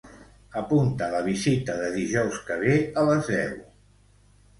Apunta 0.59 1.09
la 1.15 1.19
visita 1.27 1.75
de 1.81 1.89
dijous 1.97 2.39
que 2.47 2.57
ve 2.63 2.73
a 3.03 3.05
les 3.11 3.31
deu. 3.35 3.53